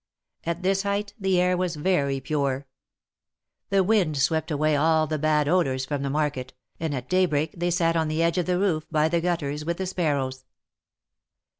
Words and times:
At 0.47 0.63
this 0.63 0.81
height 0.81 1.13
the 1.19 1.39
air 1.39 1.55
was 1.55 1.75
very 1.75 2.19
pure. 2.19 2.65
The 3.69 3.83
wind 3.83 4.17
swept 4.17 4.49
away 4.49 4.75
all 4.75 5.05
the 5.05 5.19
bad 5.19 5.47
odors 5.47 5.85
from 5.85 6.01
the 6.01 6.09
market, 6.09 6.53
and 6.79 6.95
at 6.95 7.07
daybreak 7.07 7.53
they 7.55 7.69
sat 7.69 7.95
on 7.95 8.07
the 8.07 8.23
edge 8.23 8.39
of 8.39 8.47
the 8.47 8.57
roof, 8.57 8.83
by 8.89 9.09
the 9.09 9.21
gutters, 9.21 9.63
with 9.63 9.77
the 9.77 9.85
sparrows. 9.85 10.45